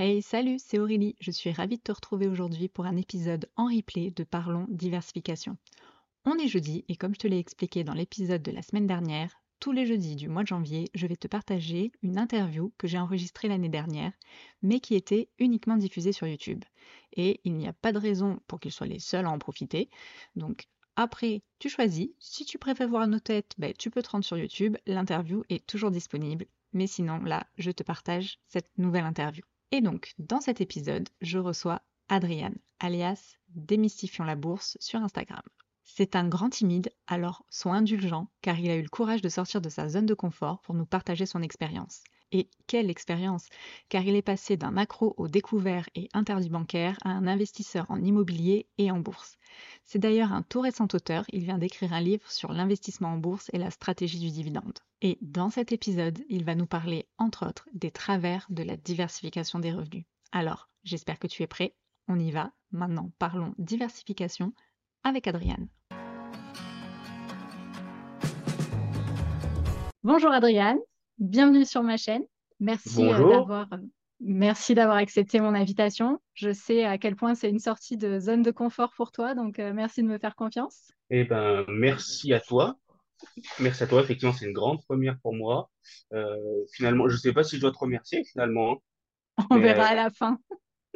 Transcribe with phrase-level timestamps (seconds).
[0.00, 1.16] Hey, salut, c'est Aurélie.
[1.18, 5.56] Je suis ravie de te retrouver aujourd'hui pour un épisode en replay de Parlons diversification.
[6.24, 9.42] On est jeudi et comme je te l'ai expliqué dans l'épisode de la semaine dernière,
[9.58, 13.00] tous les jeudis du mois de janvier, je vais te partager une interview que j'ai
[13.00, 14.12] enregistrée l'année dernière,
[14.62, 16.64] mais qui était uniquement diffusée sur YouTube.
[17.14, 19.90] Et il n'y a pas de raison pour qu'ils soient les seuls à en profiter.
[20.36, 22.10] Donc après, tu choisis.
[22.20, 24.76] Si tu préfères voir nos têtes, ben, tu peux te rendre sur YouTube.
[24.86, 26.46] L'interview est toujours disponible.
[26.72, 29.42] Mais sinon, là, je te partage cette nouvelle interview.
[29.70, 35.42] Et donc, dans cet épisode, je reçois Adriane, alias Démystifions la bourse sur Instagram.
[35.84, 39.60] C'est un grand timide, alors sois indulgent, car il a eu le courage de sortir
[39.60, 42.02] de sa zone de confort pour nous partager son expérience.
[42.30, 43.48] Et quelle expérience
[43.88, 48.02] Car il est passé d'un macro au découvert et interdit bancaire à un investisseur en
[48.02, 49.38] immobilier et en bourse.
[49.84, 53.50] C'est d'ailleurs un tout récent auteur, il vient d'écrire un livre sur l'investissement en bourse
[53.54, 54.78] et la stratégie du dividende.
[55.00, 59.58] Et dans cet épisode, il va nous parler, entre autres, des travers de la diversification
[59.58, 60.04] des revenus.
[60.32, 61.74] Alors, j'espère que tu es prêt.
[62.08, 62.52] On y va.
[62.72, 64.52] Maintenant, parlons diversification
[65.02, 65.68] avec Adriane.
[70.02, 70.78] Bonjour Adriane,
[71.18, 72.22] bienvenue sur ma chaîne.
[72.60, 73.68] Merci euh, d'avoir
[74.20, 76.20] merci d'avoir accepté mon invitation.
[76.34, 79.58] Je sais à quel point c'est une sortie de zone de confort pour toi, donc
[79.58, 80.90] euh, merci de me faire confiance.
[81.10, 82.76] Eh ben, merci à toi.
[83.60, 84.02] Merci à toi.
[84.02, 85.70] Effectivement, c'est une grande première pour moi.
[86.12, 86.36] Euh,
[86.72, 88.80] finalement, je ne sais pas si je dois te remercier finalement,
[89.38, 90.38] hein, On mais verra euh, à la fin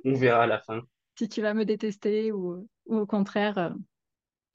[0.04, 0.82] on verra à la fin.
[1.16, 3.70] si tu vas me détester ou, ou au contraire euh,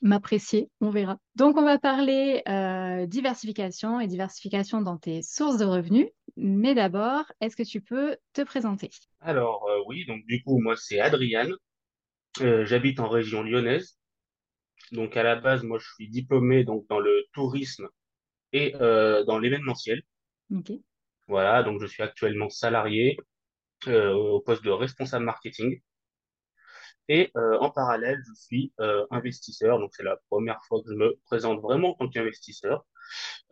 [0.02, 1.18] m'apprécier, on verra.
[1.36, 6.08] Donc on va parler euh, diversification et diversification dans tes sources de revenus.
[6.36, 8.90] Mais d'abord, est-ce que tu peux te présenter?
[9.22, 11.54] Alors, euh, oui, donc du coup, moi, c'est Adriane.
[12.42, 13.98] Euh, j'habite en région lyonnaise.
[14.92, 17.88] Donc, à la base, moi, je suis diplômé donc, dans le tourisme
[18.54, 20.02] et dans l'événementiel.
[20.54, 20.72] Ok.
[21.28, 23.18] Voilà, donc je suis actuellement salarié
[23.88, 25.82] au poste de responsable marketing.
[27.10, 29.80] Et euh, en parallèle, je suis euh, investisseur.
[29.80, 32.86] Donc, c'est la première fois que je me présente vraiment en tant qu'investisseur.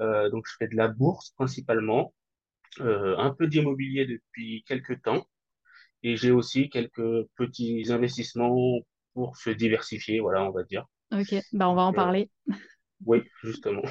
[0.01, 2.13] Euh, donc, je fais de la bourse principalement,
[2.79, 5.25] un peu d'immobilier depuis quelques temps.
[6.03, 8.81] Et j'ai aussi quelques petits investissements
[9.13, 10.85] pour se diversifier, voilà, on va dire.
[11.13, 12.29] Ok, bah on va en parler.
[13.05, 13.83] oui, justement.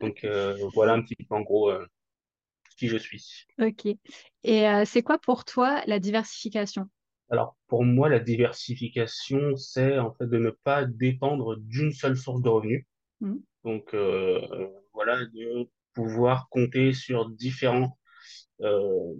[0.00, 0.26] Donc,
[0.74, 1.72] voilà un petit peu en gros
[2.76, 3.46] qui je suis.
[3.58, 3.86] Ok.
[4.44, 6.90] Et c'est quoi pour toi la diversification?
[7.30, 12.42] Alors, pour moi, la diversification, c'est en fait de ne pas dépendre d'une seule source
[12.42, 12.84] de revenus.
[13.20, 13.38] Hmm.
[13.64, 14.40] Donc, euh,
[14.92, 17.98] voilà, de pouvoir compter sur différents,
[18.60, 19.14] euh,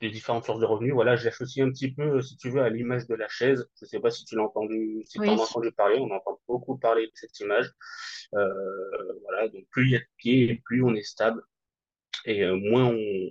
[0.00, 0.94] des différentes sources de revenus.
[0.94, 3.68] Voilà, je l'associe un petit peu, si tu veux, à l'image de la chaise.
[3.78, 5.98] Je ne sais pas si tu l'as entendu, si tu en Oui, as entendu parler.
[5.98, 7.70] On entend beaucoup parler de cette image.
[8.34, 8.48] Euh,
[9.22, 11.42] voilà, donc plus il y a de pieds, plus on est stable
[12.24, 13.28] et euh, moins on,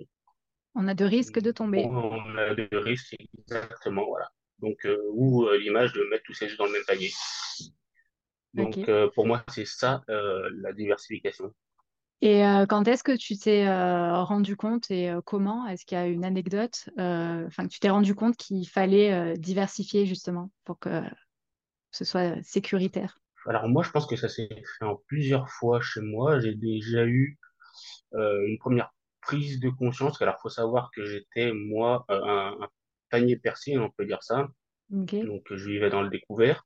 [0.78, 1.84] on a de risques de tomber.
[1.84, 3.16] on a de risques.
[3.38, 4.30] Exactement, voilà.
[4.60, 7.10] Donc, euh, ou euh, l'image de mettre tous ses œufs dans le même panier.
[8.54, 11.52] Donc, euh, pour moi, c'est ça, la diversification.
[12.20, 15.66] Et quand est-ce que tu t'es rendu compte et comment?
[15.66, 20.06] Est-ce qu'il y a une anecdote, enfin que tu t'es rendu compte qu'il fallait diversifier
[20.06, 21.02] justement pour que
[21.92, 23.20] ce soit sécuritaire?
[23.46, 26.40] Alors moi, je pense que ça s'est fait en plusieurs fois chez moi.
[26.40, 27.38] J'ai déjà eu
[28.14, 28.90] une première
[29.28, 30.20] prise de conscience.
[30.22, 32.68] Alors, faut savoir que j'étais, moi, euh, un, un
[33.10, 34.48] panier percé, on peut dire ça.
[35.26, 36.58] Donc, je vivais dans le découvert.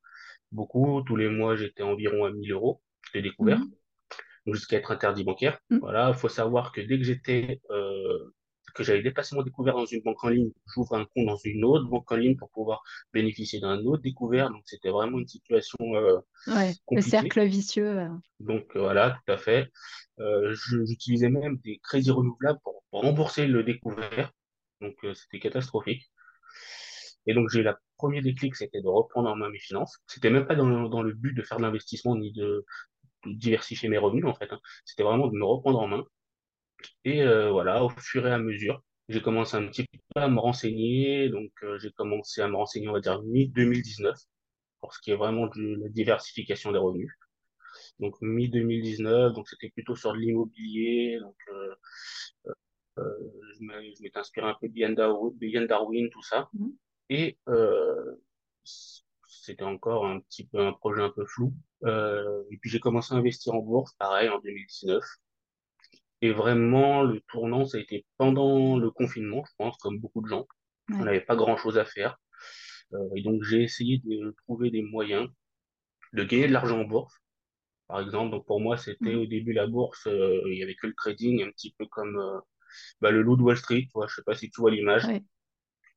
[0.58, 2.80] Beaucoup, tous les mois, j'étais environ à 1000 euros
[3.14, 4.54] de découvert, Mhm.
[4.54, 5.58] jusqu'à être interdit bancaire.
[5.70, 5.80] Mhm.
[5.80, 8.18] Voilà, faut savoir que dès que j'étais, euh,
[8.72, 11.64] que j'avais dépassé mon découvert dans une banque en ligne, j'ouvre un compte dans une
[11.64, 14.50] autre banque en ligne pour pouvoir bénéficier d'un autre découvert.
[14.50, 17.98] Donc, c'était vraiment une situation euh, Ouais, le cercle vicieux.
[18.00, 18.08] euh.
[18.40, 19.70] Donc euh, voilà, tout à fait.
[20.20, 24.32] Euh, j'utilisais même des crédits renouvelables pour, pour rembourser le découvert.
[24.80, 26.10] Donc euh, c'était catastrophique.
[27.26, 29.98] Et donc j'ai eu la premier déclic, c'était de reprendre en main mes finances.
[30.06, 32.64] C'était même pas dans, dans le but de faire de l'investissement ni de,
[33.26, 34.52] de diversifier mes revenus en fait.
[34.52, 34.60] hein.
[34.84, 36.04] C'était vraiment de me reprendre en main.
[37.04, 39.84] Et euh, voilà, au fur et à mesure, j'ai commencé un petit
[40.14, 41.28] peu à me renseigner.
[41.30, 44.14] Donc euh, j'ai commencé à me renseigner, on va dire mi-2019,
[44.80, 47.12] pour ce qui est vraiment de la diversification des revenus
[48.00, 51.74] donc mi-2019, donc c'était plutôt sur de l'immobilier, donc euh,
[52.98, 53.02] euh,
[53.58, 56.72] je m'étais inspiré un peu de Ian Darwin, tout ça, Mhm.
[57.10, 58.16] et euh,
[58.64, 61.52] c'était encore un petit peu un projet un peu flou.
[61.84, 65.02] Euh, et puis j'ai commencé à investir en bourse, pareil, en 2019.
[66.22, 70.28] Et vraiment, le tournant, ça a été pendant le confinement, je pense, comme beaucoup de
[70.28, 70.46] gens.
[70.90, 72.16] On n'avait pas grand-chose à faire.
[72.94, 75.28] Euh, et donc j'ai essayé de trouver des moyens
[76.12, 77.14] de gagner de l'argent en bourse
[77.88, 80.86] Par exemple, donc pour moi, c'était au début la bourse, euh, il y avait que
[80.86, 82.38] le trading, un petit peu comme euh,
[83.00, 85.06] bah, le loup de Wall Street, je sais pas si tu vois l'image.
[85.06, 85.22] Ouais.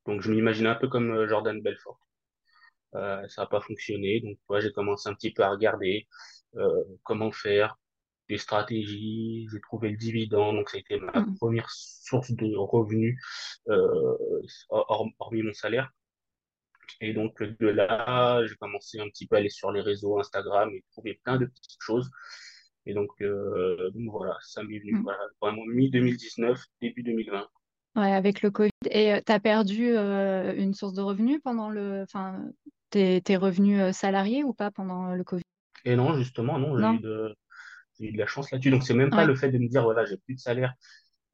[0.06, 2.00] Donc je m'imaginais un peu comme Jordan Belfort.
[2.94, 6.08] Ça n'a pas fonctionné, donc j'ai commencé un petit peu à regarder
[7.04, 7.78] comment faire,
[8.30, 11.36] des stratégies, j'ai trouvé le dividende, donc ça a été ma Mm.
[11.38, 13.20] première source de revenus
[13.70, 14.18] euh,
[14.70, 15.92] hormis mon salaire.
[17.02, 20.70] Et donc de là, j'ai commencé un petit peu à aller sur les réseaux Instagram
[20.74, 22.10] et trouver plein de petites choses.
[22.86, 25.04] Et donc, euh, donc voilà, ça m'est venu Mm.
[25.04, 27.48] voilà, vraiment mi-2019, début 2020.
[27.96, 28.72] Ouais, avec le Covid.
[28.92, 32.44] Et tu as perdu euh, une source de revenus pendant le, enfin,
[32.90, 35.44] tes, revenus euh, salariés ou pas pendant le Covid?
[35.86, 36.94] Et non, justement, non, eu Non?
[36.96, 37.36] de,
[38.00, 38.72] j'ai eu de la chance là-dessus.
[38.72, 39.26] Donc c'est même pas Ouais.
[39.26, 40.74] le fait de me dire, voilà, j'ai plus de salaire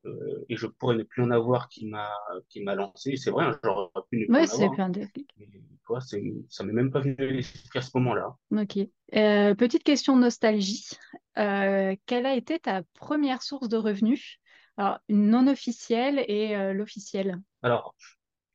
[0.05, 2.11] euh, et je pourrais ne plus en avoir qui m'a
[2.49, 3.17] qui m'a lancé.
[3.17, 4.75] C'est vrai, hein, j'aurais pu ne plus Ouais, en c'est avoir.
[4.75, 5.01] plein de...
[5.37, 5.47] Mais
[5.85, 7.43] toi, ça m'est même pas venu
[7.75, 8.35] à ce moment-là.
[8.51, 8.77] Ok.
[9.15, 10.89] Euh, petite question nostalgie.
[11.37, 14.37] Euh, quelle a été ta première source de revenus?
[14.77, 17.39] Alors, une non officielle et l'officielle.
[17.61, 17.95] Alors,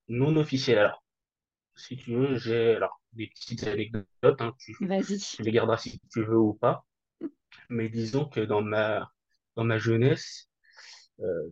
[0.09, 0.79] non officiel.
[0.79, 1.03] Alors,
[1.77, 5.19] si tu veux, j'ai alors des petites anecdotes, hein, tu, Vas-y.
[5.37, 6.87] tu les garderas si tu veux ou pas.
[7.71, 9.11] Mais disons que dans ma
[9.57, 10.49] dans ma jeunesse,
[11.21, 11.51] euh,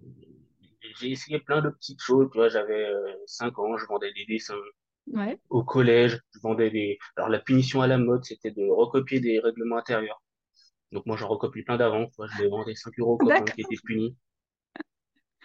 [0.99, 2.29] j'ai essayé plein de petites choses.
[2.33, 4.55] Tu vois, j'avais euh, 5 ans, je vendais des dessins.
[5.09, 5.39] Ouais.
[5.51, 6.99] Au collège, je vendais des.
[7.17, 10.23] Alors la punition à la mode, c'était de recopier des règlements intérieurs.
[10.93, 12.07] Donc moi, j'en recopie plein d'avant.
[12.07, 14.17] Tu vois, je les vendais 5 euros aux copains qui étaient punis.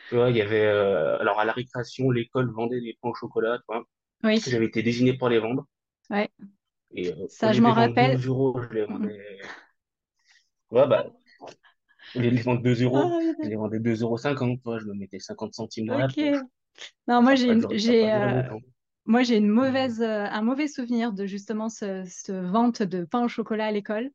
[0.09, 0.65] Tu vois, il y avait.
[0.65, 3.57] euh, Alors à la récréation, l'école vendait des pains au chocolat.
[3.59, 3.83] Tu vois,
[4.23, 4.39] Oui.
[4.39, 5.65] j'avais été désigné pour les vendre.
[6.09, 6.29] Ouais.
[6.93, 8.15] Et euh, Ça, je m'en rappelle.
[8.15, 8.93] 12 euros, je les Mm.
[8.93, 9.39] vendais.
[10.71, 11.05] Vois, bah,
[12.13, 14.17] au lieu de les vendre 2 euros, Ah, je les vendais 2,50 euros.
[14.17, 16.19] cinquante, Tu vois, je me mettais 50 centimes dans la ok.
[16.19, 16.45] poche.
[17.07, 18.61] Non, moi, j'ai Après, une- je- ça n'a pas j'ai, duré euh, longtemps.
[19.05, 23.05] moi, j'ai une Mais, mauvaise, euh, un mauvais souvenir de justement ce, ce vente de
[23.05, 24.11] pain au chocolat à l'école.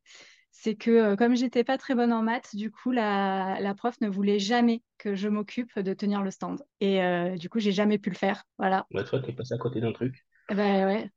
[0.53, 4.01] C'est que euh, comme j'étais pas très bonne en maths, du coup, la, la prof
[4.03, 6.65] ne voulait jamais que je m'occupe de tenir le stand.
[6.81, 8.45] Et euh, du coup, j'ai jamais pu le faire.
[8.59, 8.89] Voilà.
[8.91, 10.27] bah, toi, t'es passé à côté d'un truc.
[10.49, 11.11] Eh ben ouais,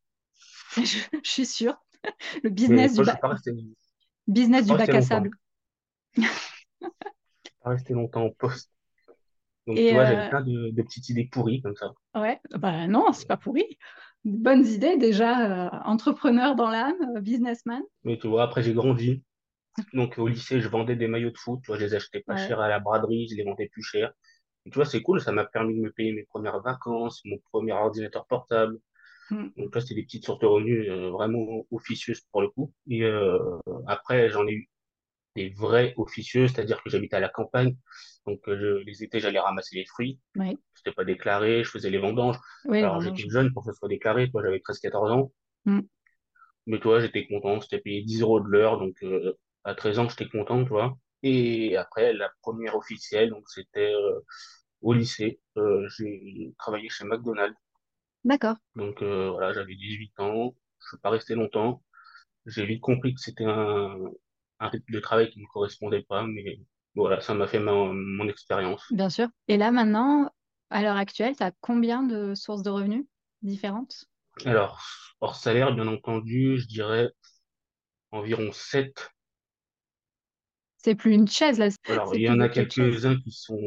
[0.85, 1.77] je, je suis sûre.
[2.43, 3.86] Le Mais business du, toi, je suis ba- pas resté, je
[4.27, 5.31] business du bac à sable.
[7.61, 8.71] Pas resté longtemps au poste.
[9.67, 11.93] Donc, tu vois, j'avais euh, plein de, de petites idées pourries comme ça.
[12.15, 13.65] ouais, bah non, c'est pas pourri.
[14.25, 15.67] Bonnes idées déjà.
[15.67, 17.81] euh, entrepreneur dans l'âme, euh, businessman.
[18.03, 19.23] Mais tu vois, après, j'ai grandi.
[19.93, 21.61] Donc, au lycée, je vendais des maillots de foot.
[21.63, 22.37] Tu vois, je les achetais pas Ouais.
[22.37, 24.13] cher à la braderie, je les vendais plus cher.
[24.65, 25.21] Et tu vois, c'est cool.
[25.21, 28.79] Ça m'a permis de me payer mes premières vacances, mon premier ordinateur portable.
[29.31, 29.47] Mm.
[29.57, 32.73] Donc, là, c'était des petites sources de revenus euh, vraiment officieuses pour le coup.
[32.89, 33.37] Et euh,
[33.87, 34.69] après, j'en ai eu
[35.35, 37.75] des vrais officieux, c'est-à-dire que j'habitais à la campagne.
[38.25, 40.19] Donc, euh, je- les étés, j'allais ramasser les fruits.
[40.35, 40.57] Ouais.
[40.73, 42.37] C'était pas déclaré, je faisais les vendanges.
[42.65, 44.29] Oui, Alors, j'étais jeune pour que ce soit déclaré.
[44.31, 45.31] Toi, j'avais 13-14 ans.
[45.65, 45.81] Mm.
[46.65, 49.33] Mais toi, j'étais content, c'était payé 10 euros de l'heure, donc euh,
[49.63, 50.97] à 13 ans, j'étais content, tu vois.
[51.23, 54.19] Et après, la première officielle, donc c'était euh,
[54.81, 55.39] au lycée.
[55.57, 57.57] Euh, j'ai travaillé chez McDonald's.
[58.23, 58.57] D'accord.
[58.75, 61.83] Donc euh, voilà, j'avais 18 ans, je suis pas resté longtemps.
[62.47, 63.97] J'ai vite compris que c'était un,
[64.59, 66.61] un rythme de travail qui ne me correspondait pas, mais
[66.95, 68.85] voilà, ça m'a fait ma- mon expérience.
[68.89, 69.29] Bien sûr.
[69.47, 70.29] Et là, maintenant,
[70.69, 73.05] à l'heure actuelle, tu as combien de sources de revenus
[73.41, 74.05] différentes?
[74.45, 74.81] Alors,
[75.21, 77.11] hors salaire, bien entendu, je dirais
[78.11, 79.09] environ 7.
[80.77, 83.59] C'est plus une chaise, là, Alors, il y en a quelques-uns qui sont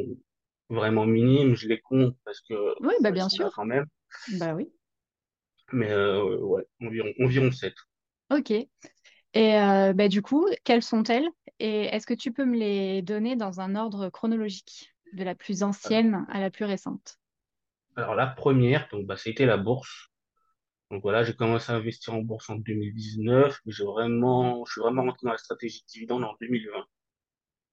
[0.70, 3.50] vraiment minimes, je les compte parce que Oui, bah bien sûr.
[3.54, 3.86] quand même.
[4.32, 4.72] Bah oui.
[5.72, 7.74] Mais euh, ouais, environ, environ 7.
[8.30, 8.50] Ok.
[8.50, 8.68] Et
[9.34, 11.28] euh, bah, du coup, quelles sont-elles?
[11.58, 15.62] Et est-ce que tu peux me les donner dans un ordre chronologique, de la plus
[15.62, 17.18] ancienne à la plus récente?
[17.96, 20.10] alors, la première, donc, bah, c'était la bourse.
[20.90, 24.80] Donc voilà, j'ai commencé à investir en bourse en 2019, mais j'ai vraiment, je suis
[24.80, 26.84] vraiment rentré dans la stratégie de dividende en 2020.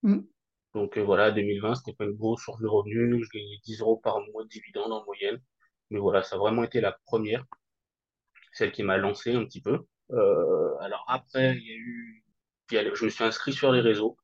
[0.03, 0.20] Mm.
[0.75, 3.98] Donc euh, voilà, 2020, c'était pas une grosse source de revenus, je gagnais 10 euros
[3.98, 5.41] par mois de dividende en moyenne.
[5.89, 7.46] Mais voilà, ça a vraiment été la première,
[8.53, 9.86] celle qui m'a lancé un petit peu.
[10.12, 12.24] Euh, alors après, il y a eu,
[12.96, 14.17] je me suis inscrit sur les réseaux.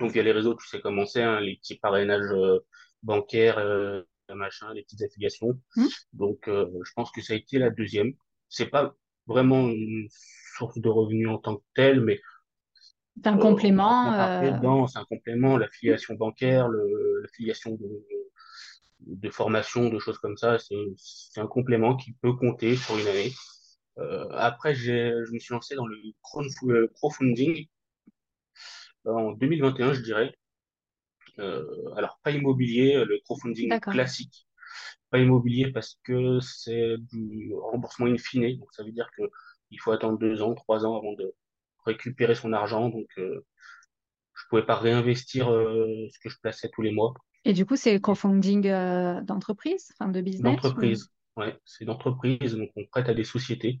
[0.00, 2.58] Donc, il y a les réseaux, tu sais comment c'est, hein, les petits parrainages euh,
[3.02, 5.60] bancaires, euh, machin, les petites affiliations.
[5.76, 5.86] Mm.
[6.14, 8.12] Donc, euh, je pense que ça a été la deuxième.
[8.48, 8.94] C'est pas
[9.26, 10.08] vraiment une
[10.56, 12.20] source de revenus en tant que telle, mais
[13.16, 14.86] C'est un euh, complément.
[14.86, 18.04] c'est un complément, l'affiliation bancaire, l'affiliation de,
[19.00, 23.06] de formation, de choses comme ça, c'est, c'est un complément qui peut compter sur une
[23.06, 23.32] année.
[23.98, 27.66] Euh, après, j'ai, je me suis lancé dans le euh, crowdfunding
[29.06, 30.34] euh, en 2021, je dirais.
[31.38, 31.64] Euh,
[31.96, 34.46] alors, pas immobilier, le crowdfunding classique.
[35.10, 38.58] Pas immobilier parce que c'est du remboursement in fine.
[38.58, 39.22] Donc, ça veut dire que
[39.70, 41.34] il faut attendre deux ans, trois ans avant de
[41.84, 42.88] récupérer son argent.
[42.88, 43.44] Donc, euh,
[44.34, 47.14] je pouvais pas réinvestir euh, ce que je plaçais tous les mois.
[47.44, 50.54] Et du coup, c'est crowdfunding euh, d'entreprise, enfin de business ou...
[50.54, 51.10] D'entreprise.
[51.36, 53.80] Ouais, c'est une entreprise, donc on prête à des sociétés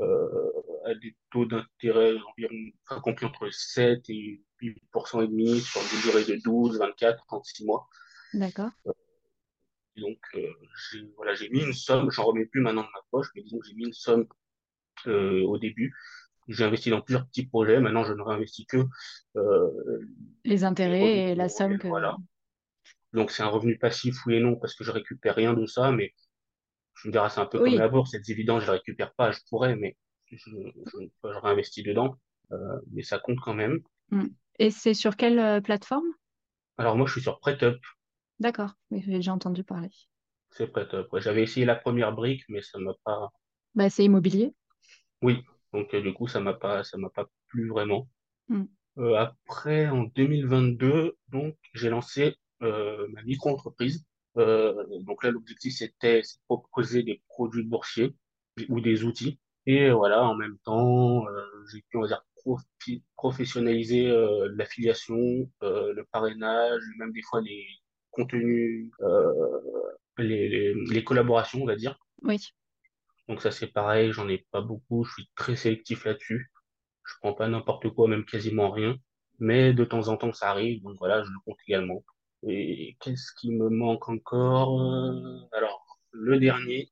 [0.00, 0.50] euh,
[0.86, 6.02] à des taux d'intérêt environ, enfin, compris entre 7 et 8% et demi sur des
[6.02, 7.88] durées de 12, 24, 36 mois.
[8.34, 8.70] D'accord.
[9.96, 10.52] Donc, euh,
[10.90, 13.58] j'ai voilà, j'ai mis une somme, j'en remets plus maintenant de ma poche, mais disons
[13.58, 14.26] que j'ai mis une somme
[15.06, 15.94] euh, au début.
[16.48, 17.80] J'ai investi dans plusieurs petits projets.
[17.80, 18.84] Maintenant, je ne réinvestis que
[19.36, 20.00] euh,
[20.44, 21.88] Les intérêts et la somme que...
[21.88, 22.16] Voilà.
[23.14, 25.92] Donc, c'est un revenu passif, oui et non, parce que je récupère rien de ça,
[25.92, 26.12] mais
[26.94, 29.32] je me dirais, c'est un peu comme la bourse, c'est évident, je ne récupère pas,
[29.32, 29.96] je pourrais, mais
[30.30, 32.16] je, je, je réinvestis dedans,
[32.52, 32.56] euh,
[32.92, 33.80] mais ça compte quand même.
[34.10, 34.26] Mm.
[34.58, 36.06] Et c'est sur quelle euh, plateforme?
[36.78, 37.78] Alors, moi, je suis sur PrêtUp,
[38.38, 38.74] D'accord.
[38.90, 39.90] Oui, j'ai déjà entendu parler.
[40.50, 41.12] c'est PrêtUp.
[41.12, 43.30] Ouais, j'avais essayé la première brique, mais ça m'a pas,
[43.74, 44.54] Bah, c'est immobilier.
[45.22, 45.42] oui,
[45.72, 48.08] donc euh, du coup, ça m'a pas, ça pas plu vraiment.
[48.48, 48.64] Mm.
[49.16, 52.36] Après, en 2022, donc, j'ai lancé
[53.08, 54.04] ma micro-entreprise.
[54.36, 58.14] Euh, donc là, l'objectif, c'était de proposer des produits boursiers
[58.68, 59.38] ou des outils.
[59.66, 62.22] Et euh, voilà, en même temps, euh, j'ai pu, on va dire,
[63.16, 67.66] professionnaliser euh, l'affiliation, euh, le parrainage, même des fois les
[68.10, 69.32] contenus, euh,
[70.18, 71.98] les, les, les collaborations, on va dire.
[72.22, 72.38] Oui.
[73.28, 76.50] Donc ça, c'est pareil, j'en ai pas beaucoup, je suis très sélectif là-dessus.
[77.06, 78.96] Je prends pas n'importe quoi, même quasiment rien.
[79.38, 82.04] Mais de temps en temps, ça arrive, donc voilà, je le compte également.
[82.46, 84.80] Et qu'est-ce qui me manque encore?
[84.80, 86.90] Euh, Alors, le dernier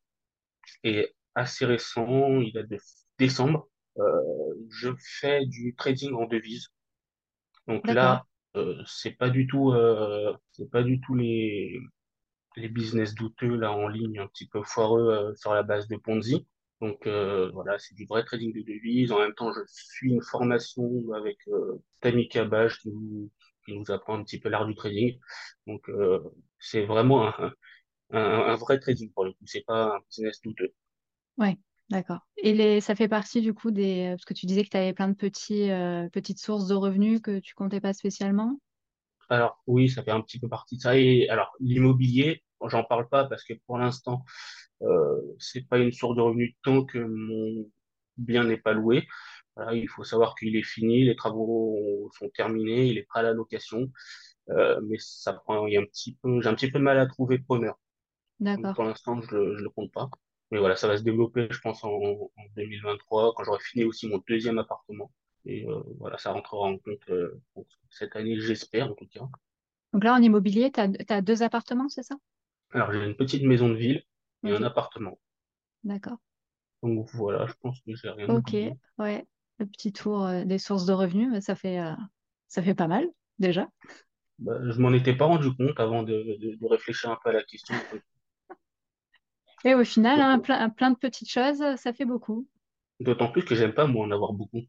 [0.85, 2.79] est assez récent, il date de
[3.19, 3.69] décembre.
[3.99, 6.69] Euh, je fais du trading en devise.
[7.69, 8.25] Donc là,
[8.57, 11.79] euh, c'est pas du tout, euh, c'est pas du tout les
[12.57, 16.47] les business douteux là en ligne, un petit peu foireux sur la base de Ponzi.
[16.83, 19.13] Donc voilà, c'est du vrai trading de devises.
[19.13, 21.39] En même temps, je suis une formation avec
[22.01, 23.31] Tammy Cabage qui nous,
[23.65, 25.19] qui nous apprend un petit peu l'art du trading.
[25.67, 26.21] Donc euh,
[26.59, 27.53] c'est vraiment un,
[28.11, 29.45] un, un vrai trading pour le coup.
[29.47, 30.75] C'est pas un business douteux.
[31.39, 31.57] Ouais.
[31.91, 32.21] D'accord.
[32.39, 32.81] Et les...
[32.81, 34.07] ça fait partie du coup des...
[34.11, 37.21] Parce que tu disais que tu avais plein de petits, euh, petites sources de revenus
[37.21, 38.59] que tu comptais pas spécialement.
[39.29, 40.97] Alors oui, ça fait un petit peu partie de ça.
[40.97, 44.25] Et alors l'immobilier, j'en parle pas parce que pour l'instant,
[44.83, 47.71] euh, c'est pas une source de revenus tant que mon
[48.17, 49.07] bien n'est pas loué.
[49.57, 53.23] Voilà, il faut savoir qu'il est fini, les travaux sont terminés, il est prêt à
[53.23, 53.91] la location,
[54.51, 56.85] euh, mais ça prend, il y a un petit peu, j'ai un petit peu de
[56.85, 57.79] mal à trouver preneur.
[58.41, 58.75] D'accord.
[58.75, 60.11] pour l'instant, je, je le compte pas.
[60.51, 64.09] Mais voilà, ça va se développer, je pense, en, en 2023, quand j'aurai fini aussi
[64.09, 65.11] mon deuxième appartement.
[65.47, 69.27] Et euh, voilà, ça rentrera en compte euh, pour cette année, j'espère en tout cas.
[69.93, 72.17] Donc là, en immobilier, tu as, deux appartements, c'est ça?
[72.73, 74.03] Alors, j'ai une petite maison de ville
[74.45, 75.19] et un appartement.
[75.85, 76.19] D'accord.
[76.83, 78.55] Donc voilà, je pense que j'ai rien Ok.
[78.99, 79.27] Ouais.
[79.63, 81.93] Le petit tour euh, des sources de revenus, bah, ça fait, euh,
[82.49, 83.07] ça fait pas mal
[83.39, 83.69] déjà.
[84.41, 87.35] Bah, je m'en étais pas rendu compte avant de, de, de réfléchir un peu à
[87.35, 87.77] la question.
[89.65, 92.49] Et au final, hein, plein, plein de petites choses, ça fait beaucoup.
[92.99, 94.63] D'autant plus que j'aime pas, moi, en avoir beaucoup.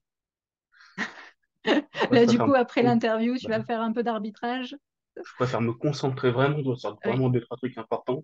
[2.12, 4.76] Là, du coup, après l'interview, tu bah, vas faire un peu d'arbitrage?
[5.16, 8.24] je préfère me concentrer vraiment sur vraiment deux, trois trucs importants.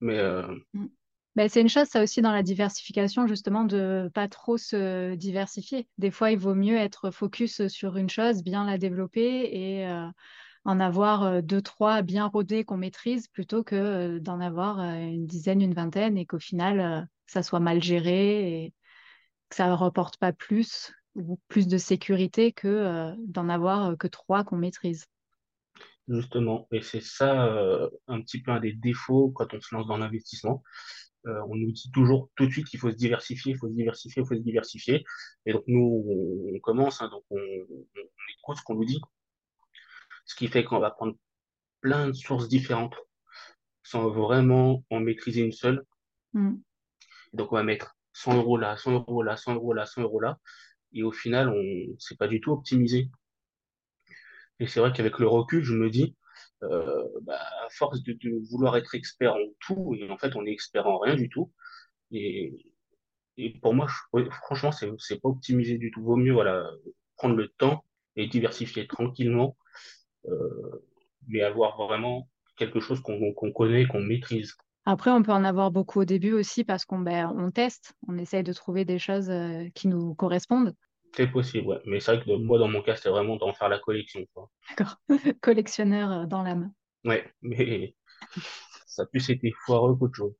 [0.00, 0.86] Mais euh, Mm.
[1.34, 5.88] Ben, c'est une chose, ça aussi, dans la diversification, justement, de pas trop se diversifier.
[5.96, 10.06] Des fois, il vaut mieux être focus sur une chose, bien la développer et euh,
[10.66, 15.26] en avoir euh, deux, trois bien rodés qu'on maîtrise plutôt que euh, d'en avoir une
[15.26, 18.74] dizaine, une vingtaine et qu'au final, ça soit mal géré et
[19.48, 24.44] que ça ne reporte pas plus ou plus de sécurité que d'en avoir que trois
[24.44, 25.06] qu'on maîtrise.
[26.08, 27.48] justement, et c'est ça
[28.06, 30.62] un petit peu un des défauts quand on se lance dans l'investissement.
[31.26, 33.74] Euh, on nous dit toujours tout de suite qu'il faut se diversifier, il faut se
[33.74, 35.04] diversifier, il faut se diversifier.
[35.46, 38.06] Et donc nous, on, on commence, hein, donc on, on
[38.38, 39.00] écoute ce qu'on nous dit,
[40.24, 41.16] ce qui fait qu'on va prendre
[41.80, 42.96] plein de sources différentes
[43.82, 45.84] sans vraiment en maîtriser une seule.
[46.32, 46.54] Mm.
[47.34, 50.20] Donc on va mettre 100 euros là, 100 euros là, 100 euros là, 100 euros
[50.20, 50.38] là.
[50.92, 53.10] Et au final, on c'est pas du tout optimisé.
[54.60, 56.16] Et c'est vrai qu'avec le recul, je me dis,
[56.62, 58.16] euh, bah, à force de,
[58.50, 61.50] vouloir être expert en tout, et en fait, on est expert en rien du tout.
[62.10, 62.54] Et,
[63.62, 63.86] pour moi,
[64.30, 66.02] franchement, c'est c'est pas optimisé du tout.
[66.02, 66.36] Vaut mieux,
[67.16, 69.56] prendre le temps et diversifier tranquillement,
[70.28, 70.84] euh,
[71.28, 74.54] mais avoir vraiment quelque chose qu'on connaît, qu'on maîtrise.
[74.84, 78.42] Après, on peut en avoir beaucoup au début aussi parce qu'on ben, teste, on essaye
[78.42, 80.74] de trouver des choses euh, qui nous correspondent.
[81.16, 81.80] C'est possible, ouais.
[81.86, 84.26] Mais c'est vrai que de- moi, dans mon cas, c'était vraiment d'en faire la collection,
[84.34, 84.50] quoi.
[84.68, 84.96] D'accord.
[85.40, 86.72] Collectionneur euh, dans l'âme.
[87.04, 87.94] Ouais, mais
[88.86, 90.34] ça a plus été foireux qu'autre chose.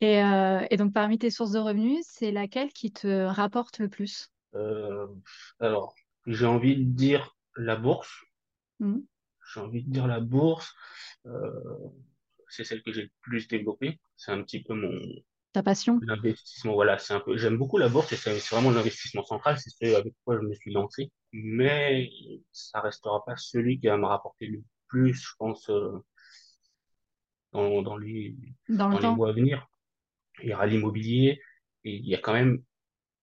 [0.00, 3.88] Et, euh, et donc, parmi tes sources de revenus, c'est laquelle qui te rapporte le
[3.88, 4.30] plus?
[4.54, 5.06] Euh,
[5.60, 5.94] alors,
[6.26, 8.10] j'ai envie de dire la bourse.
[8.80, 9.06] Mm.
[9.52, 10.74] J'ai envie de dire la bourse.
[11.26, 11.50] Euh,
[12.48, 14.00] c'est celle que j'ai le plus développée.
[14.16, 15.00] C'est un petit peu mon
[15.56, 15.98] Ta passion?
[16.00, 16.74] l'investissement.
[16.74, 17.36] Voilà, c'est un peu.
[17.38, 19.56] J'aime beaucoup la bourse et c'est vraiment l'investissement central.
[19.58, 21.10] C'est ce avec quoi je me suis lancé.
[21.32, 22.10] Mais
[22.52, 25.98] ça restera pas celui qui va me rapporter le plus, je pense, euh,
[27.52, 28.36] dans, dans les
[28.68, 29.66] Dans le dans les mois à venir.
[30.42, 31.40] Il y aura l'immobilier
[31.84, 32.62] et il y a quand même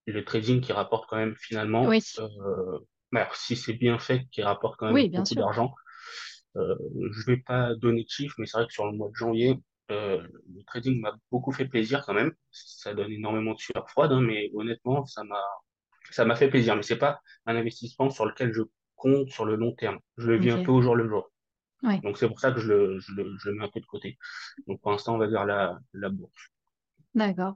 [0.08, 1.86] le trading qui rapporte quand même finalement.
[1.88, 2.80] Oui, Euh,
[3.14, 5.74] alors, si c'est bien fait, qui rapporte quand même oui, beaucoup d'argent.
[6.56, 6.76] Euh,
[7.12, 9.60] je vais pas donner de chiffres, mais c'est vrai que sur le mois de janvier,
[9.92, 10.22] euh,
[10.56, 12.32] le trading m'a beaucoup fait plaisir quand même.
[12.52, 15.42] Ça donne énormément de sueur froide, hein, mais honnêtement, ça m'a
[16.12, 16.76] ça m'a fait plaisir.
[16.76, 18.62] Mais c'est pas un investissement sur lequel je
[18.96, 20.00] compte sur le long terme.
[20.18, 21.32] Je le vis un peu au jour le jour.
[21.84, 23.82] Ouais, Donc c'est pour ça que je le, je le, je le mets un peu
[23.82, 24.18] de côté.
[24.68, 26.50] Donc pour l'instant, on va dire la, la bourse.
[27.16, 27.56] d'accord.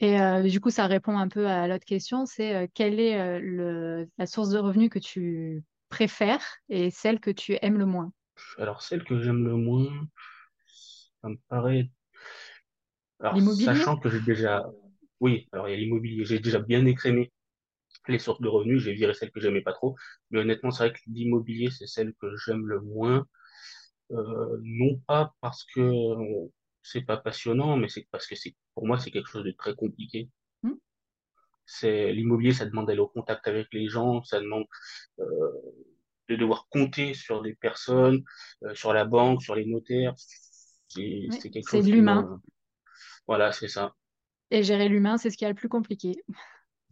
[0.00, 3.40] Et euh, du coup, ça répond un peu à l'autre question, c'est euh, quelle est
[3.40, 8.12] le, la source de revenus que tu préfères et celle que tu aimes le moins?
[8.58, 10.08] Alors celle que j'aime le moins,
[11.26, 11.90] ça me paraît.
[13.20, 14.64] Alors sachant que j'ai déjà,
[15.20, 17.32] oui, alors il y a l'immobilier, j'ai déjà bien écrémé
[18.08, 19.96] les sources de revenus, j'ai viré celles que j'aimais pas trop.
[20.30, 23.26] Mais honnêtement, c'est vrai que l'immobilier, c'est celle que j'aime le moins.
[24.12, 25.80] Euh, non pas parce que
[26.82, 29.74] c'est pas passionnant, mais c'est parce que c'est, pour moi, c'est quelque chose de très
[29.74, 30.30] compliqué.
[30.62, 30.74] Hmm
[31.64, 34.66] C'est, l'immobilier, ça demande d'aller au contact avec les gens, ça demande,
[35.18, 35.24] euh,
[36.28, 38.22] de devoir compter sur des personnes,
[38.62, 40.14] euh, sur la banque, sur les notaires.
[40.88, 41.00] C'est,
[41.82, 42.40] de l'humain.
[43.26, 43.94] voilà, c'est ça.
[44.50, 46.14] Et gérer l'humain, c'est ce qui est le plus compliqué.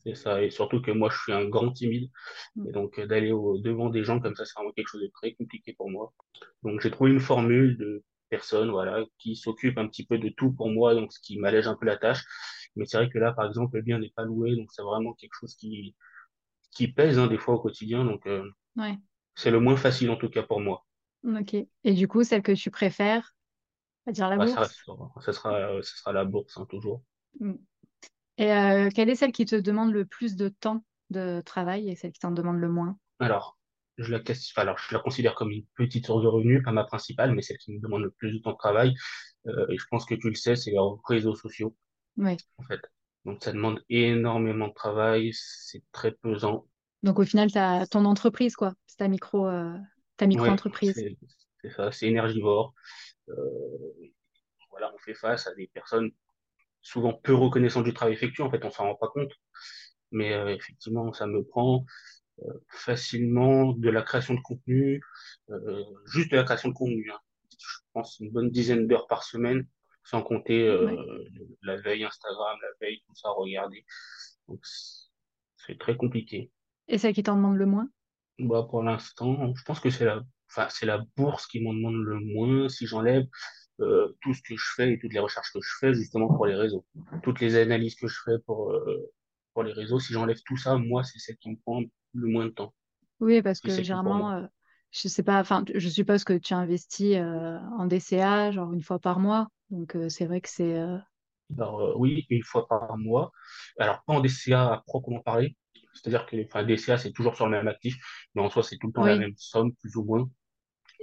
[0.05, 0.43] C'est ça.
[0.43, 2.11] Et surtout que moi, je suis un grand timide.
[2.57, 2.69] Hmm.
[2.69, 5.35] Et donc, euh, d'aller devant des gens comme ça, c'est vraiment quelque chose de très
[5.35, 6.13] compliqué pour moi.
[6.63, 10.53] Donc, j'ai trouvé une formule de personnes, voilà, qui s'occupent un petit peu de tout
[10.53, 12.25] pour moi, donc ce qui m'allège un peu la tâche.
[12.77, 15.15] Mais c'est vrai que là, par exemple, le bien n'est pas loué, donc c'est vraiment
[15.15, 15.95] quelque chose qui,
[16.73, 18.05] qui pèse, hein, des fois au quotidien.
[18.05, 18.99] Donc, euh, Ouais,
[19.37, 20.85] c'est le moins facile, en tout cas, pour moi.
[21.25, 21.55] ok.
[21.85, 23.35] Et du coup, celle que tu préfères,
[24.07, 24.63] on va dire la Bah, ça bourse?
[24.63, 27.03] restera, ça sera, euh, ça sera la bourse, hein, toujours.
[27.41, 27.55] Hmm.
[28.39, 31.97] Et euh, quelle est celle qui te demande le plus de temps de travail et
[31.97, 32.99] celle qui t'en demande le moins?
[33.21, 33.59] Alors,
[33.99, 34.21] je la,
[34.57, 37.59] alors, je la considère comme une petite source de revenus, pas ma principale, mais celle
[37.59, 38.95] qui me demande le plus de temps de travail.
[39.49, 41.77] Euh, et je pense que tu le sais, c'est les réseaux sociaux.
[42.17, 42.37] Oui.
[42.59, 42.81] en fait.
[43.27, 46.69] Donc ça demande énormément de travail, c'est très pesant.
[47.05, 48.75] Donc au final, t'as ton entreprise, quoi.
[48.87, 49.79] C'est ta micro, euh,
[50.33, 50.95] Ouais, micro-entreprise.
[50.95, 51.17] c'est
[51.63, 52.75] c'est ça, c'est énergivore.
[53.31, 54.13] Euh,
[54.71, 56.11] voilà, on fait face à des personnes
[56.83, 58.43] souvent peu reconnaissantes du travail effectué.
[58.43, 59.33] En fait, on s'en rend pas compte,
[60.13, 61.87] mais euh, effectivement, ça me prend
[62.69, 65.03] facilement de la création de contenu,
[65.51, 67.11] euh, juste de la création de contenu.
[67.13, 67.19] hein.
[67.59, 69.67] Je pense une bonne dizaine d'heures par semaine,
[70.05, 70.97] sans compter Ouais.
[70.97, 71.25] euh,
[71.63, 73.85] la veille Instagram, la veille tout ça, regarder.
[74.49, 74.61] Donc
[75.57, 76.51] c'est très compliqué.
[76.89, 77.89] Et celle qui t'en demande le moins?
[78.39, 80.23] Bah, pour l'instant, je pense que c'est la,
[80.57, 83.25] enfin, c'est la bourse qui m'en demande le moins si j'enlève
[83.81, 86.47] euh, tout ce que je fais et toutes les recherches que je fais justement pour
[86.47, 86.85] les réseaux.
[87.23, 89.13] Toutes les analyses que je fais pour, euh,
[89.53, 92.45] pour les réseaux, si j'enlève tout ça, moi, c'est celle qui me prend le moins
[92.45, 92.73] de temps,
[93.21, 94.47] Oui, parce que généralement, euh,
[94.93, 99.19] je sais pas, enfin, je suppose que tu investis en DCA, genre une fois par
[99.19, 99.49] mois.
[99.71, 100.79] Donc c'est vrai que c'est.
[101.59, 103.33] Alors, euh, oui, une fois par mois.
[103.79, 105.57] Alors, pas en DCA à proprement parler.
[105.95, 107.97] C'est-à-dire que, enfin, DCA, c'est toujours sur le même actif,
[108.35, 110.29] mais en soi, c'est tout le temps la même somme, plus ou moins,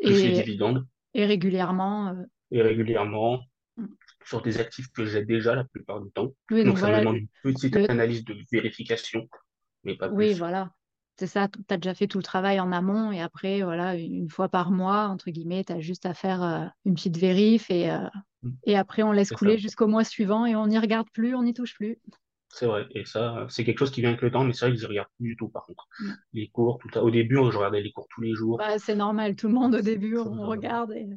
[0.01, 2.09] les Et, dividendes, et régulièrement.
[2.09, 3.41] euh, et régulièrement.
[3.77, 3.85] mm.
[4.25, 6.33] sur des actifs que j'ai déjà la plupart du temps.
[6.51, 9.27] Oui, donc Donc ça me demande une petite le- analyse de vérification,
[9.83, 10.71] mais pas oui, voilà.
[11.17, 14.29] C'est ça, tu as déjà fait tout le travail en amont et après, voilà, une
[14.29, 17.91] fois par mois, entre guillemets, tu as juste à faire euh, une petite vérif et,
[17.91, 18.07] euh,
[18.65, 21.53] et après, on laisse couler jusqu'au mois suivant et on n'y regarde plus, on n'y
[21.53, 21.99] touche plus.
[22.53, 22.85] C'est vrai.
[22.91, 24.87] Et ça, c'est quelque chose qui vient avec le temps, mais c'est vrai que je
[24.87, 25.87] regarde plus du tout par contre.
[25.99, 26.11] Mm.
[26.33, 27.03] Les cours, tout ça.
[27.03, 28.57] Au début, je regardais les cours tous les jours.
[28.57, 30.91] Bah, c'est normal, tout le monde au début, on euh, regarde.
[30.91, 31.07] Et,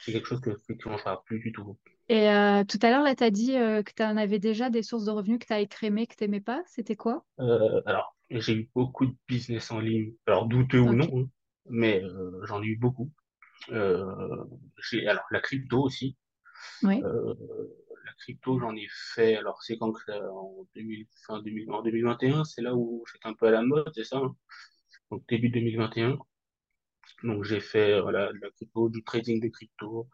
[0.00, 1.76] c'est quelque chose que effectivement je regarde plus du tout.
[2.08, 4.70] et euh, tout à l'heure, là, tu as dit euh, que tu en avais déjà
[4.70, 6.62] des sources de revenus que tu as écrémées, que tu n'aimais pas.
[6.66, 7.24] C'était quoi?
[7.40, 11.28] Euh, alors, j'ai eu beaucoup de business en ligne, alors douteux ou non, hein,
[11.68, 13.10] mais euh, j'en ai eu beaucoup.
[13.70, 14.44] Euh,
[15.06, 16.16] alors la crypto aussi.
[16.82, 17.34] Oui, Euh,
[18.18, 19.36] crypto, j'en ai fait.
[19.36, 23.34] Alors, c'est quand ça, en 2000, fin 2000, en 2021, c'est là où c'est un
[23.34, 24.18] peu à la mode, c'est ça?
[24.18, 24.36] hein
[25.10, 26.18] Donc, début 2021.
[27.24, 30.08] Donc, j'ai fait voilà, de la crypto, du trading de crypto,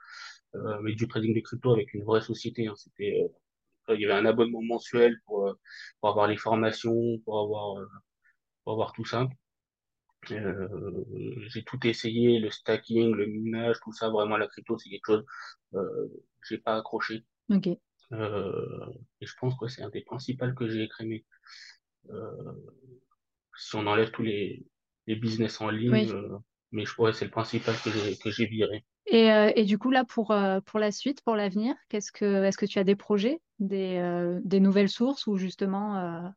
[0.56, 2.66] euh, mais du trading de crypto avec une vraie société.
[2.68, 2.74] hein.
[2.76, 3.22] C'était,
[3.90, 5.54] euh, il y avait un abonnement mensuel pour, euh,
[6.00, 7.86] pour avoir les formations, pour avoir, euh,
[8.64, 9.28] pour avoir tout ça.
[10.30, 11.04] Euh,
[11.48, 14.08] j'ai tout essayé, le stacking, le minage, tout ça.
[14.10, 15.24] Vraiment, la crypto, c'est quelque chose.
[15.74, 16.08] Euh,
[16.48, 17.24] j'ai pas accroché.
[18.14, 18.86] Euh,
[19.20, 21.24] et je pense que c'est un des principaux que j'ai écrémé.
[22.10, 22.52] Euh,
[23.56, 24.64] si on enlève tous les,
[25.06, 26.10] les business en ligne, Oui.
[26.10, 26.38] euh,
[26.72, 28.84] mais je pourrais, c'est le principal que j'ai viré.
[29.06, 30.34] Et, euh, et du coup, là, pour,
[30.66, 34.60] pour la suite, pour l'avenir, qu'est-ce que, est-ce que tu as des projets, des, des
[34.60, 36.32] nouvelles sources ou justement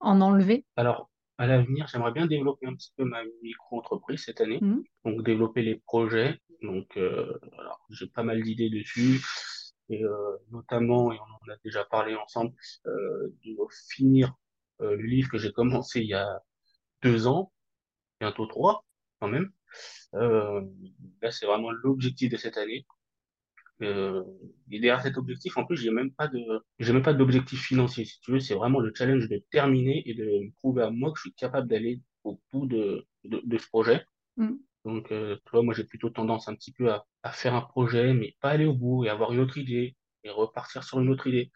[0.00, 0.64] en enlever?
[0.76, 4.60] Alors, à l'avenir, j'aimerais bien développer un petit peu ma micro-entreprise cette année.
[4.62, 4.82] Mhm.
[5.04, 6.38] Donc, développer les projets.
[6.62, 6.98] Donc,
[7.90, 9.20] j'ai pas mal d'idées dessus.
[9.90, 12.54] Et euh, notamment, et on en a déjà parlé ensemble,
[12.86, 13.56] euh, de
[13.88, 14.32] finir
[14.80, 16.40] euh, le livre que j'ai commencé il y a
[17.02, 17.52] deux ans,
[18.20, 18.84] bientôt trois,
[19.20, 19.50] quand même.
[20.12, 22.86] Là, c'est vraiment l'objectif de cette année.
[23.80, 26.40] Et derrière cet objectif, en plus, j'ai même pas de,
[26.78, 28.40] j'ai même pas d'objectif financier, si tu veux.
[28.40, 31.66] C'est vraiment le challenge de terminer et de prouver à moi que je suis capable
[31.66, 34.04] d'aller au bout de, de, ce projet.
[34.36, 34.60] Mhm.
[34.84, 37.60] Donc, euh, tu vois, moi, j'ai plutôt tendance un petit peu à, à faire un
[37.62, 41.10] projet, mais pas aller au bout et avoir une autre idée et repartir sur une
[41.10, 41.50] autre idée.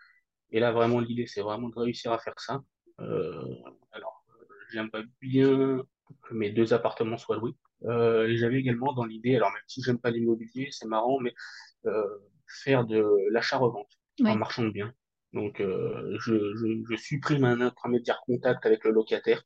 [0.50, 2.62] Et là, vraiment, l'idée, c'est vraiment de réussir à faire ça.
[3.00, 3.44] Euh,
[3.92, 4.24] alors,
[4.72, 5.82] j'aimerais bien
[6.22, 7.54] que mes deux appartements soient loués.
[7.84, 11.34] Euh, et j'avais également dans l'idée, alors même si j'aime pas l'immobilier, c'est marrant, mais
[11.86, 12.04] euh,
[12.62, 13.90] faire de l'achat-revente
[14.24, 14.94] en Ouais, marchand de biens.
[15.32, 19.42] Donc, euh, je, je, je supprime un intermédiaire contact avec le locataire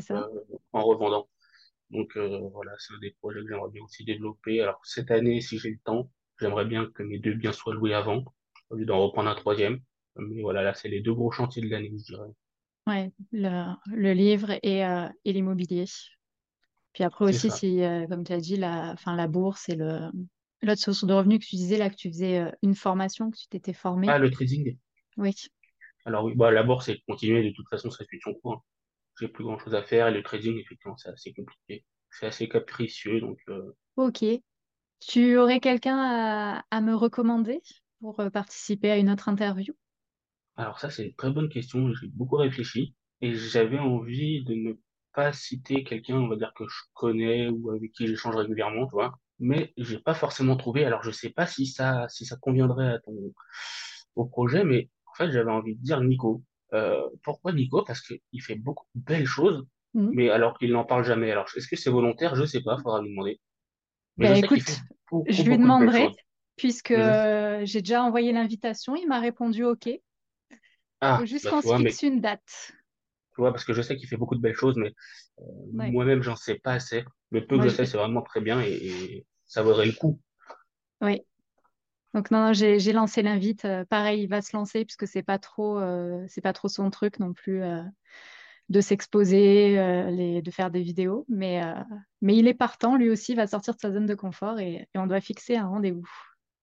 [0.00, 0.14] ça.
[0.14, 0.26] euh,
[0.72, 1.28] en revendant.
[1.90, 4.60] Donc, euh, voilà, c'est un des projets que j'aimerais bien aussi développer.
[4.60, 7.94] Alors, cette année, si j'ai le temps, j'aimerais bien que mes deux biens soient loués
[7.94, 8.24] avant,
[8.70, 9.80] au lieu d'en reprendre un troisième.
[10.16, 12.28] Mais voilà, là, c'est les deux gros chantiers de l'année, je dirais.
[12.86, 15.86] Ouais, le, le livre et, euh, et l'immobilier.
[16.92, 20.10] Puis après aussi, si, euh, comme tu as dit, la, la bourse et le,
[20.62, 23.36] l'autre source de revenus que tu disais là, que tu faisais euh, une formation, que
[23.38, 24.08] tu t'étais formé.
[24.08, 24.76] Ah, le trading.
[25.16, 25.34] Oui,
[26.04, 28.52] Alors oui, bah, la bourse, c'est continuer, de toute façon, ça suit son cours.
[28.52, 28.62] hein.
[29.20, 31.84] J'ai plus grand-chose à faire et le trading, effectivement, c'est assez compliqué.
[32.10, 34.24] C'est assez capricieux, donc euh, ok.
[35.00, 37.62] Tu aurais quelqu'un à, à me recommander
[38.00, 39.74] pour euh, participer à une autre interview?
[40.56, 41.92] Alors ça, c'est une très bonne question.
[41.94, 44.72] J'ai beaucoup réfléchi et j'avais envie de ne
[45.12, 48.92] pas citer quelqu'un, on va dire que je connais ou avec qui j'échange régulièrement, tu
[48.92, 49.14] vois.
[49.38, 50.84] Mais j'ai pas forcément trouvé.
[50.84, 53.14] Alors je sais pas si ça, si ça conviendrait à ton
[54.16, 56.42] au projet, mais en fait j'avais envie de dire Nico.
[56.74, 57.84] Euh, pourquoi Nico?
[57.84, 60.12] Parce que il fait beaucoup de belles choses, Mhm.
[60.12, 61.30] mais alors qu'il n'en parle jamais.
[61.30, 62.36] Alors est-ce que c'est volontaire?
[62.36, 62.76] Je sais pas.
[62.78, 63.40] Faudra lui demander.
[64.18, 66.16] Mais je sais qu'il écoute, beaucoup je lui de demanderai,
[66.56, 67.20] puisque je...
[67.64, 69.88] j'ai déjà envoyé l'invitation, il m'a répondu OK.
[71.12, 72.72] Faut Ah, juste bah qu'on se mais fixe une date.
[73.34, 74.92] tu vois, parce que je sais qu'il fait beaucoup de belles choses, mais
[75.40, 75.44] euh,
[75.78, 75.92] Ouais.
[75.92, 77.04] moi-même, j'en sais pas assez.
[77.30, 77.74] Le peu que je je...
[77.74, 80.20] sais, c'est vraiment très bien et, et ça vaudrait le coup.
[81.00, 81.24] Oui.
[82.14, 83.64] Donc non, non, j'ai lancé l'invite.
[83.64, 86.90] Euh, pareil, il va se lancer puisque c'est pas trop, euh, c'est pas trop son
[86.90, 87.82] truc non plus euh,
[88.68, 91.24] de s'exposer, euh, de faire des vidéos.
[91.28, 91.74] Mais, euh,
[92.22, 94.88] mais il est partant, lui aussi, il va sortir de sa zone de confort et,
[94.94, 96.08] et on doit fixer un rendez-vous.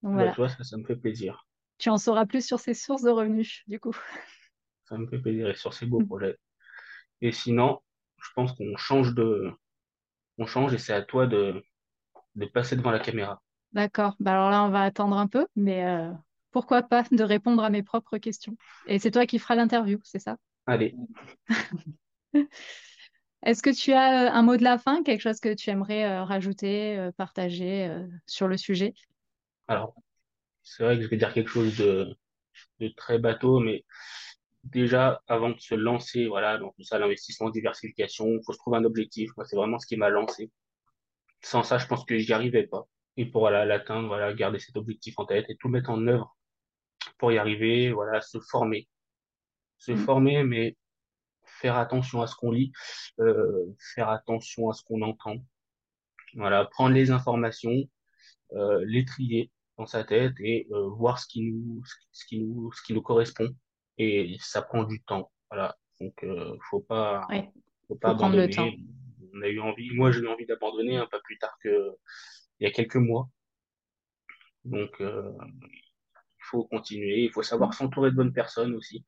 [0.04, 1.48] Donc Ah bah, voilà, ça, ça me fait plaisir.
[1.78, 3.96] tu en sauras plus sur ses sources de revenus, du coup.
[4.86, 6.38] Ça me fait plaisir et sur ces beaux projets.
[7.22, 7.82] Et sinon,
[8.22, 9.52] je pense qu'on change de,
[10.40, 11.64] on change et c'est à toi de,
[12.36, 13.42] de passer devant la caméra.
[13.74, 14.16] D'accord.
[14.20, 16.12] Bah alors là, on va attendre un peu, mais euh,
[16.52, 18.56] pourquoi pas de répondre à mes propres questions.
[18.88, 20.38] Et c'est toi qui feras l'interview, c'est ça?
[20.66, 20.96] Allez.
[23.44, 26.06] Est-ce que tu as euh, un mot de la fin, quelque chose que tu aimerais
[26.06, 28.94] euh, rajouter, euh, partager euh, sur le sujet?
[29.68, 29.94] Alors,
[30.64, 32.18] c'est vrai que je vais dire quelque chose de,
[32.80, 33.86] de très bateau, mais
[34.64, 38.78] déjà, avant de se lancer, voilà, dans tout ça, l'investissement, diversification, il faut se trouver
[38.78, 39.32] un objectif.
[39.38, 40.52] Moi, c'est vraiment ce qui m'a lancé.
[41.42, 42.88] Sans ça, je pense que j'y arrivais pas.
[43.18, 46.38] Et pour voilà, l'atteindre, voilà, garder cet objectif en tête et tout mettre en œuvre
[47.18, 48.88] pour y arriver, voilà, se former.
[49.80, 49.98] Se Mm.
[49.98, 50.78] former, mais
[51.46, 52.72] faire attention à ce qu'on lit,
[53.20, 55.38] euh, faire attention à ce qu'on entend.
[56.36, 57.74] Voilà, prendre les informations,
[58.54, 62.72] euh, les trier dans sa tête et euh, voir ce qui nous, ce qui nous,
[62.74, 63.50] ce qui nous correspond.
[63.98, 65.32] Et ça prend du temps.
[65.50, 65.76] Voilà.
[66.00, 67.52] Donc, euh, faut pas, Ouais,
[67.88, 68.64] faut pas faut prendre le temps.
[68.64, 68.86] abandonner.
[69.34, 71.96] On a eu envie, moi j'ai eu envie d'abandonner un peu plus tard que
[72.60, 73.30] il y a quelques mois.
[74.66, 75.32] Donc, euh,
[75.64, 77.24] il faut continuer.
[77.24, 79.04] Il faut savoir s'entourer de bonnes personnes aussi,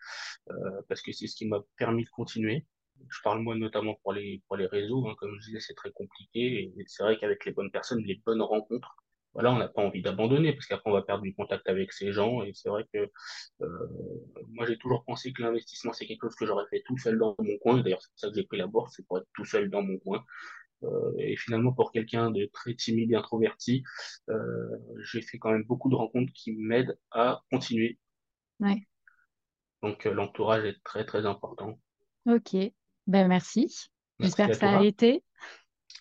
[0.50, 2.66] euh, parce que c'est ce qui m'a permis de continuer.
[3.10, 5.92] Je parle moi notamment pour les pour les réseaux, hein, comme je disais, c'est très
[5.92, 6.74] compliqué.
[6.78, 8.96] Et c'est vrai qu'avec les bonnes personnes, les bonnes rencontres,
[9.34, 12.12] voilà, on n'a pas envie d'abandonner parce qu'après on va perdre du contact avec ces
[12.12, 12.44] gens.
[12.44, 13.10] Et c'est vrai que
[13.62, 13.88] euh,
[14.50, 17.36] moi j'ai toujours pensé que l'investissement c'est quelque chose que j'aurais fait tout seul dans
[17.40, 17.82] mon coin.
[17.82, 19.82] D'ailleurs c'est pour ça que j'ai pris la bourse, c'est pour être tout seul dans
[19.84, 20.26] mon coin.
[20.84, 23.84] Euh, et finalement pour quelqu'un de très timide et introverti,
[24.30, 24.70] euh,
[25.04, 28.00] j'ai fait quand même beaucoup de rencontres qui m'aident à continuer.
[28.60, 28.86] Ouais,
[29.82, 31.80] Donc euh, l'entourage est très très important.
[32.26, 32.56] ok.
[33.08, 33.90] Ben merci.
[34.20, 35.24] J'espère que ça a été,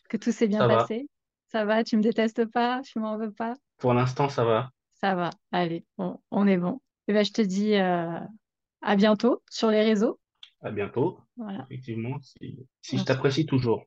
[0.09, 0.77] que tout s'est bien Ça va.
[0.79, 1.09] passé.
[1.51, 3.55] Ça va, tu me détestes pas, tu m'en veux pas?
[3.79, 4.71] Pour l'instant, ça va.
[5.01, 6.81] Ça va, allez, on, on est bon.
[7.07, 8.19] Et ben, je te dis euh,
[8.83, 10.21] à bientôt sur les réseaux.
[10.61, 11.21] À bientôt.
[11.37, 11.67] Voilà.
[11.71, 13.85] Effectivement, si, si je t'apprécie toujours.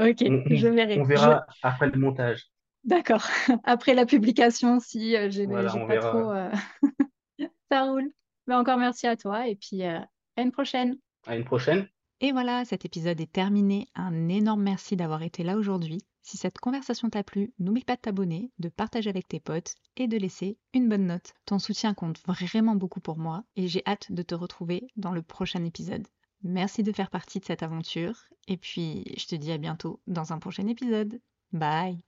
[0.00, 0.98] Ok, On, je verrai.
[1.00, 2.50] on Je, verra après le montage.
[2.84, 3.26] D'accord.
[3.64, 6.10] Après la publication, si euh, j'ai Voilà, pas verra.
[6.10, 6.30] trop...
[6.32, 6.50] euh,
[7.70, 8.10] Ça roule.
[8.46, 9.98] Mais encore merci à toi et puis euh,
[10.36, 10.96] à une prochaine.
[11.26, 11.86] À une prochaine.
[12.20, 13.86] Et voilà, cet épisode est terminé.
[13.94, 15.98] Un énorme merci d'avoir été là aujourd'hui.
[16.22, 20.06] Si cette conversation t'a plu, n'oublie pas de t'abonner, de partager avec tes potes et
[20.08, 21.32] de laisser une bonne note.
[21.46, 25.22] Ton soutien compte vraiment beaucoup pour moi et j'ai hâte de te retrouver dans le
[25.22, 26.06] prochain épisode.
[26.42, 30.32] Merci de faire partie de cette aventure et puis je te dis à bientôt dans
[30.32, 31.20] un prochain épisode.
[31.52, 31.98] Bye